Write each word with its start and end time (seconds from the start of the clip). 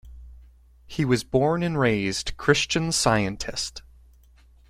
He 0.87 1.05
was 1.05 1.23
born 1.23 1.61
and 1.61 1.79
raised 1.79 2.35
Christian 2.35 2.91
Scientist. 2.91 3.83